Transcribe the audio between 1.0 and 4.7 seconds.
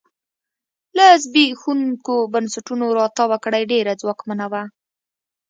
زبېښونکو بنسټونو راتاوه کړۍ ډېره ځواکمنه وه.